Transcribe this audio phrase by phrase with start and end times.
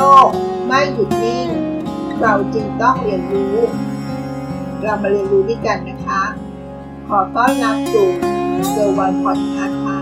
[0.00, 0.28] โลก
[0.66, 1.48] ไม่หยุดนิ่ง
[2.20, 3.56] เราจึงต้องเรียนรู้
[4.82, 6.22] เรามาเรียนรู้ด้วยกันนะคะ
[7.08, 8.08] ขอต้อนรับสู่
[8.70, 9.98] เซอร์วันพอดแคสต์ค่ะ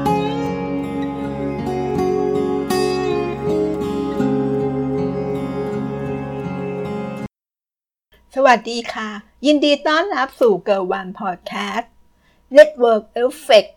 [8.34, 9.08] สวัสดีค่ะ
[9.46, 11.92] ยินดีต้อนรับสู่เกิร์ลวันพอดแคสต์
[12.56, 13.70] Network Effect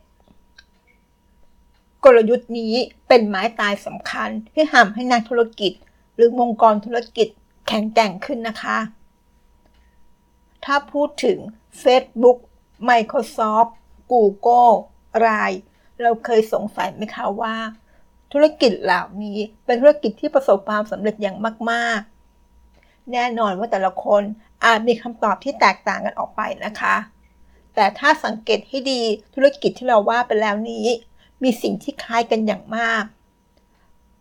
[2.04, 2.74] กลยุทธ์นี้
[3.08, 5.74] เป็นไม้ตายสำคัญที่ทำให้นักธุรกิจ
[6.22, 7.28] รือองค์กรธุรกิจ
[7.68, 8.78] แข็งแกร่งขึ้นนะคะ
[10.66, 11.38] ถ้าพูดถึง
[11.84, 12.38] Facebook
[12.90, 13.72] Microsoft
[14.12, 14.76] Google
[15.26, 15.60] Line
[16.02, 17.56] เราเคยสงสัยไหมคะว่า
[18.34, 21.38] ธุรกิจเหล่านี้เป็นธุรกิจที่ประสบความสำเร็จอย่าง
[21.72, 22.00] มาก
[22.56, 24.24] ๆ แน่นอนว่าแต่ละคน
[24.66, 26.96] อาจมีคำตอบที่แตกต่างกันออกไปนะคะ
[27.76, 29.02] แต่ถ้าสังเกตให้ดี
[29.36, 30.88] ธุรกิจที่เราว่าไปแล้วนี้
[31.44, 33.04] มีสิ่งที่คล้ายกันอย่างมาก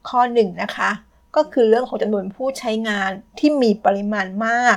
[0.09, 0.91] ข้อหนึ่งนะคะ
[1.37, 4.77] ก็คือเรื่องของจำนวนผู้ใช้งานที่มีปริมาณมาก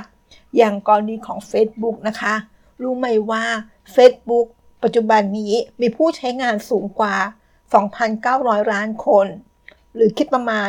[0.56, 2.34] อย่างกรณีของ Facebook นะคะ
[2.82, 3.44] รู้ไหมว่า
[3.94, 4.46] Facebook
[4.82, 7.16] ปัจจุบันนี้มีผู้ใช้งานสูงกว่า
[7.94, 9.26] 2,900 ล้านคน
[9.94, 10.68] หรือคิดประมาณ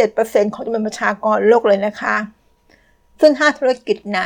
[0.00, 2.16] 37%ของจำนวนประชากรโลกเลยนะคะ
[3.20, 4.20] ซึ่งถ้าธุรกิจไหน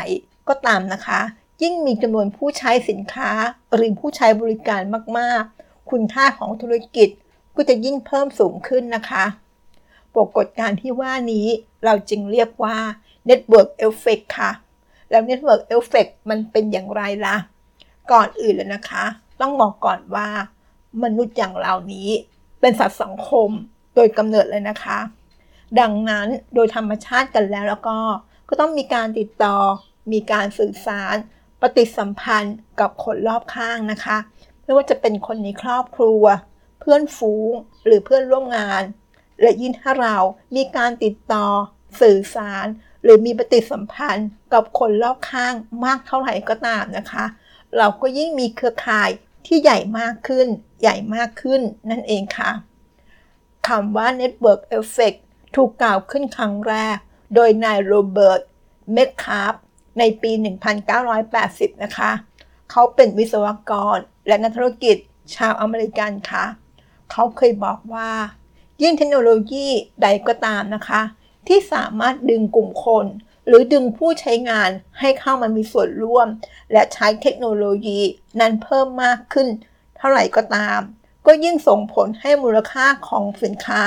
[0.48, 1.20] ก็ตามนะคะ
[1.62, 3.30] ยิ่งมีจำนวนผู้ใช้สินค้า
[3.74, 4.82] หรือผู้ใช้บริการ
[5.18, 7.08] มากๆ คุณค่าของธุรกิจ
[7.56, 9.24] ก็จะยิ่งเพิ่มสูงขึ้นนะคะ
[10.18, 11.46] ปรากฏการที่ว่านี้
[11.84, 12.76] เราจึงเรียกว่า
[13.28, 14.50] Network Effect ค่ะ
[15.10, 17.36] แล้ว Network Effect มันเป็นอย่างไรละ่ะ
[18.12, 19.04] ก่อนอื่นเลยนะคะ
[19.40, 20.28] ต้องบอกก่อนว่า
[21.02, 22.08] มนุษย์อย่างเรานี้
[22.60, 23.50] เป็นสัตว์สังคม
[23.94, 24.98] โดยกำเนิดเลยนะคะ
[25.80, 27.98] ดังนั้นโดยธรรมชาติกันแล้วแล้วก็
[28.48, 29.56] ก็ต้องมีการติดต่อ
[30.12, 31.14] มีการสื่อสาร
[31.60, 34.16] ปฏิสัมพันธ์กับคนรอบข้างนะคะ
[34.62, 36.24] ไม่ว่าจะเป็นคนในครอบครัว
[36.80, 37.52] เพื่อนฝูง
[37.84, 38.82] หรือเพื่อนร่วมงาน
[39.40, 40.16] และยิ่งถ้าเรา
[40.56, 41.46] มีการติดต่อ
[42.00, 42.66] สื่อสาร
[43.02, 45.54] หรือมีปฏิสัมพันธ์กับคนรอบข้าง
[45.84, 47.24] มากเท่าไหร่ก็ตามนะคะ
[47.76, 49.10] เราก็ยิ่งมีเครือข่าย
[49.46, 50.46] ที่ใหญ่มากขึ้น
[50.82, 52.50] ใหญ่มากขึ้นนั่นเองค่ะ
[53.68, 55.18] คำว่า Network Effect
[55.56, 56.96] ถูกกล่าวขึ้นครั้งแรก
[57.34, 58.40] โดยนายโรเบิร์ต
[58.92, 59.54] เมตคาล์ฟ
[59.98, 60.30] ในปี
[61.06, 62.10] 1980 นะคะ
[62.70, 64.96] เขาเป็นวิศวกรและนักธุรกิจ
[65.36, 66.44] ชาวอเมริกันค่ะ
[67.10, 68.10] เขาเคยบอกว่า
[68.82, 69.68] ยิ่งเทคโนโลยี
[70.02, 71.02] ใดก็ตามนะคะ
[71.48, 73.06] ที่สามารถดึงกลุ่มคน
[73.46, 76.28] หรือดึงผู้ใช้งานให้เข้ามามีส่วนร่วม
[76.72, 78.00] และใช้เทคโนโลยี
[78.40, 79.48] นั้นเพิ่มมากขึ้น
[79.96, 80.80] เท่าไหร่ก็ตาม
[81.26, 83.84] ก็ยิ่งส่งผลให้มูลค่าของสินค้า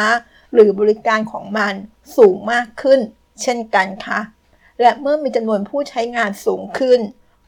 [0.54, 1.74] หรือบริการของมัน
[2.18, 3.00] สูงมากขึ้น
[3.42, 4.20] เช่นกันค่ะ
[4.82, 7.00] และเมื่อมีจำนวนผู้ใช้งานสูงขึ้น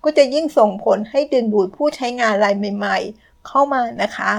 [0.03, 4.31] ก็จะยิ่งส่งผลให้ดึงดูดผู้ใช้งานรายใหม่ ๆ เข้ามานะคะ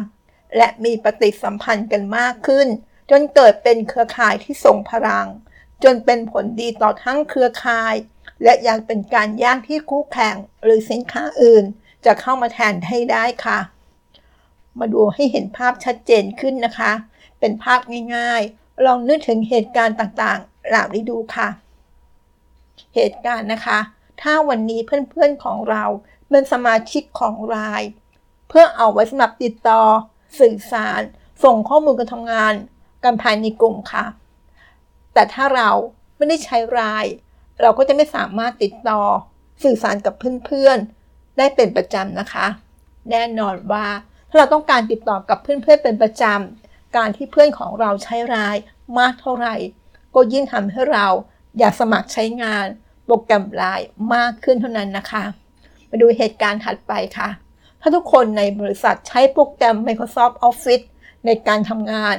[0.56, 2.68] และมีปฏิสัมพันธ์กันมากขึ้น
[3.10, 5.26] จนเกิดเป็นเครือข่ายที่ทรงพลัง
[5.84, 7.94] จนเป็นผลดีต่อทั้งเครือข่าย
[8.42, 11.64] และยังเป็นการย่างที่คู่แข่งหรือสินค้าอื่น
[12.04, 13.58] จะเข้ามาแทนให้ได้ค่ะ
[14.78, 16.92] มาดูให้เห็นภาพชัดเจนขึ้นนะคะ
[17.40, 17.80] เป็นภาพ
[18.16, 21.48] ง่ายๆ ลองนึกถึงเหตุการณ์ต่างๆเหล่านี้ดูค่ะ
[22.94, 23.78] เหตุการณ์นะคะ
[24.22, 25.84] ถ้าวันนี้เพื่อนๆของเรา
[26.30, 27.82] เป็นสมาชิกของราย
[28.48, 29.82] เพื่อเอาไว้สำหรับติดต่อ
[30.40, 31.00] สื่อสาร
[31.44, 32.54] ส่งข้อมูลการทำงาน
[33.04, 34.04] กันภายในกลุ่มค่ะ
[35.14, 35.70] แต่ถ้าเรา
[36.16, 37.04] ไม่ได้ใช้ราย
[37.60, 39.00] เราก็จะไม่สามารถติดต่อ
[39.64, 40.14] สื่อสารกับ
[40.46, 42.46] เพื่อนๆ ได้เป็นประจำนะคะ
[43.10, 43.86] แน่นอนว่า
[44.28, 48.56] ถ้าเราต้องการติดต่อกับเพื่อนๆเป็นประจำการที่เพื่อนของเราใช้ราย
[48.98, 49.56] มากเท่าไหร่
[50.14, 51.06] ก็ยิ่งทำให้เรา
[51.58, 52.66] อยากสมัครใช้งาน
[53.04, 55.24] โปรแกรมไลน์มากขึ้นเท่านั้นนะคะ
[55.90, 57.28] มาดูเหตุการณ์ถัดไปค่ะ
[57.80, 60.84] ถ้าทุกคนในบริษัทใช้โปรแกรม Microsoft Office
[61.26, 62.16] ในการทำงาน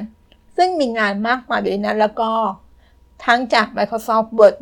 [0.57, 2.31] ซึ่งมีงานมากมายอยู่ในนั้นแล้วก็
[3.25, 4.55] ทั้งจาก Microsoft Word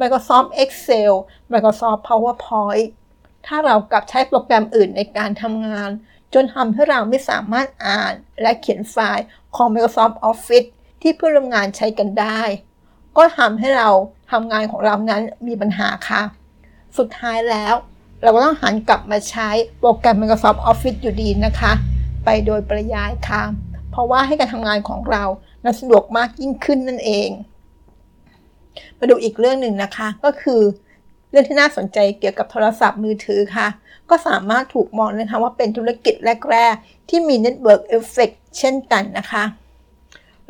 [0.00, 1.12] Microsoft Excel
[1.52, 2.86] Microsoft PowerPoint
[3.46, 5.90] ถ้าเรากลับใช้โปรแกรมอื่นในการทำงาน
[6.34, 8.12] จนทำให้เราไม่สามารถอ่าน
[8.42, 9.24] และเขียนไฟล์
[9.56, 10.68] ของ Microsoft Office
[11.02, 12.40] ที่เพื่อนร่วมงานใช้กันได้
[13.16, 13.88] ก็ทำให้เรา
[14.30, 16.22] ทำงานของเรานั้นมีปัญหาค่ะ
[16.98, 17.74] สุดท้ายแล้ว
[18.22, 19.48] เราก็ต้องหันกลับมาใช้
[19.80, 21.72] โปรแกรม Microsoft Office อยู่ดีนะคะ
[22.24, 23.42] ไปโดยปริยายค่ะ
[23.90, 25.24] เพราะว่าให้การทำงานของเรา
[25.64, 27.28] นั้นสะดวกมากยิ่งขึ้นนั่นเอง
[28.98, 30.60] มาดูอีกเรื่องหนึ่งนะคะก็คือ
[31.30, 33.68] เรื่องที่น่าสนใจเกี่ยวกับโทรศัพท์มือถือค่ะ
[34.10, 36.14] ก็สามารถถูกมองนะคะว่าเป็นธุรกิจ
[36.50, 39.44] แรก ๆ ที่มี Network Effect เช่นกันนะคะ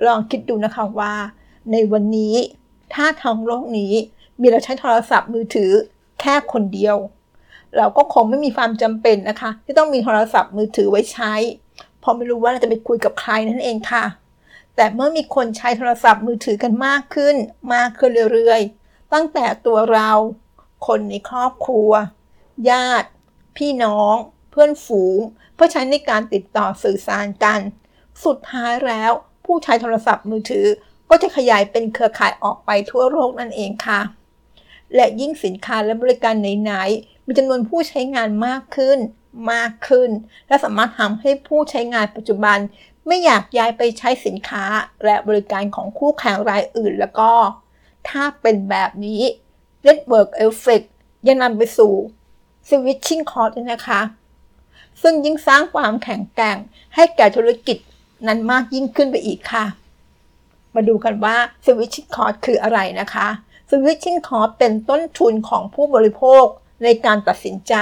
[0.07, 1.15] ลองคิดดูนะคะว่า
[1.73, 2.35] ในวันนี้
[2.95, 3.93] ถ้าทั้งโลกนี้
[4.41, 5.71] มีเราใช้โทรศัพท์มือถือ
[6.21, 6.97] แค่คนเดียว
[7.77, 11.33] เราก็คงไม่มีความจำเป็นนะคะ ที่ต้องมีโทรศัพท์มือถือไว้ใช้
[12.01, 14.05] เพราะไม่รู้ว่าเราจะไปคุยกับใครนั่นเองค่ะ
[14.77, 17.37] แต่เมื่อมีคนใช้โทรศัพท์มือถือกันมากขึ้น
[17.75, 20.11] มากขึ้นเรื่อยๆ ตั้งแต่ตัวเรา
[20.87, 21.91] คนในครอบครัว
[22.71, 23.09] ญาติ
[23.57, 24.15] พี่น้อง
[24.51, 25.19] เพื่อนฝูง
[25.55, 27.61] เพื่อใช้ในการติดต่อสื่อสารกัน
[28.25, 29.13] สุดท้ายแล้ว
[29.45, 30.67] ผู้ใช้โทรศัพท์มือถือ
[31.11, 34.01] ก็จะขยายเป็นเครือข่ายออกไปทั่วโลกนั่นเองค่ะ
[34.95, 38.99] และยิ่งสินค้าและบริการไหนๆมีจำนวนผู้ใช้งานมากขึ้น
[39.53, 40.11] มากขึ้น
[40.47, 42.59] และสามารถทำให้ผู้ใช้งานปัจจุบัน
[43.07, 44.65] ไม่อยากย้ายไปใช้สินค้า
[45.05, 47.31] และบริการของคู่แข่งรายอื่นแล้วก็
[48.09, 49.23] ถ้าเป็นแบบนี้
[49.87, 50.87] Network Effect
[51.27, 51.93] ยังนำไปสู่
[52.69, 54.01] Switching Cost ด้วยนะคะ
[55.03, 56.57] ซึ่งยิ่งสร้างความแข็งแกร่ง
[56.95, 57.79] ให้แก่ธุรกิจ
[58.27, 59.65] นั้นมากยิ่งขึ้นไปอีกค่ะ
[60.75, 63.29] มาดูกันว่า Switching Cost คืออะไรนะคะ
[63.71, 66.45] Switching Cost เป็นต้นทุนของผู้บริโภค
[66.85, 67.75] ในการตัดสินใจ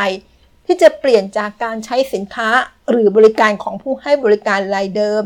[0.71, 2.49] ที่จะเปลี่ยนจากการใช้สินค้า
[2.91, 5.23] หรือบริการของผู้ให้บริการรายเดิม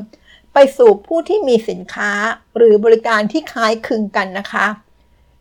[0.52, 2.10] ไปสู่ผู้ที่มีสินค้า
[2.56, 4.66] หรือบริการที่คล้ายคลึงกันนะคะ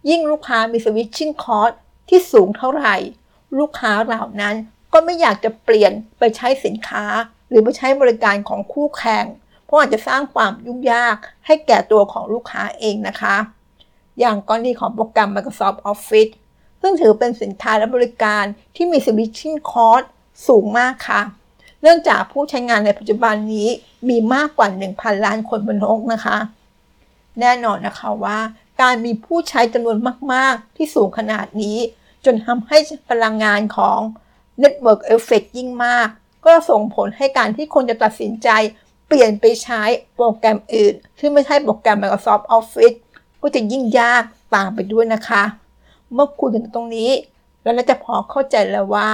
[0.09, 1.74] ยิ่งลูกค้ามี switching cost
[2.09, 2.95] ที่สูงเท่าไหร่
[3.59, 4.56] ลูกค้าเหล่านั้น
[4.94, 7.06] ก็ไม่อยากจะเปลี่ยนไปใช้สินค้า
[7.50, 9.25] หรือไปใช้บริการของคู่แข่ง
[9.65, 13.36] เพราะอาจจะสร้างความยุ่งยากให้แก่ตัวของลูกค้าเองนะคะ
[14.19, 16.33] อย่างกรณีของโปรแกรม Microsoft Office
[16.81, 18.44] ซึ่งถือเป็นสินค้าและบริการ
[18.75, 20.06] ที่มี switching cost
[20.48, 21.22] สูงมากค่ะ
[21.81, 23.68] เนื่องจากผู้ใช้งานในปัจจุบันนี้
[24.10, 26.38] มีมากกว่า 1,000 ล้านคนบนโลกนะคะ
[27.39, 28.39] แน่นอนนะคะว่า
[28.81, 29.98] การมีผู้ใช้จำนวน
[30.33, 31.78] มาก ๆ ที่สูงขนาดนี้
[32.25, 32.78] จนทำให้
[33.10, 34.00] พลังงานของ
[34.63, 36.07] Network Effect ยิ่งมาก
[36.45, 38.50] ก็ส่งผลให้การที่คนจะตัดสินใจ
[39.07, 39.81] เปลี่ยนไปใช้
[40.16, 42.98] โปรแกรมอื่น ที่ไม่ใช่โปรแกรม Microsoft Office
[43.42, 44.24] ก็จะยิ่งยาก
[44.56, 45.44] ตามไปด้วยนะคะ
[46.13, 47.11] เมื่อคุยถึงตรงนี้
[47.63, 49.09] แล้วเราจะพอเข้าใจแล้วว่า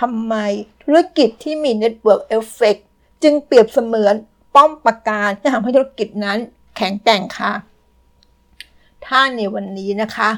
[0.00, 0.34] ทำไม
[0.82, 2.80] ธุรกิจที่มี Network Effect
[3.22, 4.14] จึงเปรียบเสมือน
[4.54, 6.38] ป้อมปราการที่ทำให้ธุรกิจนั้น
[6.76, 7.52] แข็งแกร่งค่ะ
[9.04, 10.30] ถ้าในวันนี้นะคะ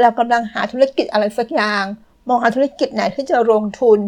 [0.00, 1.84] เรากำลังหาธุรกิจอะไรสักอย่าง
[2.28, 3.98] มองหาธุรกิจไหนที่จะลงทุน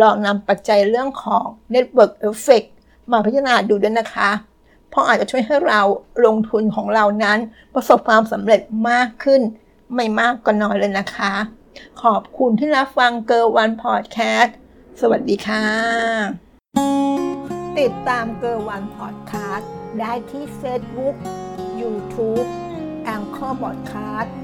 [0.00, 1.44] ลองนำปัจจัยเรื่องของ
[1.74, 2.68] Network Effect
[3.10, 4.30] มาพิจารณาดูด้วยนะคะ
[4.88, 5.80] เพราะอาจจะช่วยให้เรา
[6.26, 7.38] ลงทุนของเรานั้น
[7.74, 8.60] ประสบความสำเร็จ
[8.90, 9.40] มากขึ้น
[9.94, 11.34] ไม่มากก็น้อยเลยนะคะ
[12.02, 14.56] ขอบคุณที่รับฟังเกอร์วันพอดแคสต์
[15.00, 15.66] สวัสดีค่ะ
[17.78, 21.16] ติดตามเกอร์วันพอดแคสต์ได้ที่เฟซบุ๊ก
[21.80, 22.42] ยูทูบ
[23.04, 24.34] Anchor พอดแคสต์